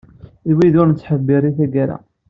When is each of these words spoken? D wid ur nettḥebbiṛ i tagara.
D 0.47 0.49
wid 0.55 0.75
ur 0.81 0.87
nettḥebbiṛ 0.89 1.43
i 1.45 1.51
tagara. 1.57 1.97